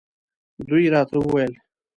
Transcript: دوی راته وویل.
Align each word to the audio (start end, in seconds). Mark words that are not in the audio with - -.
دوی 0.67 0.85
راته 0.93 1.15
وویل. 1.19 1.53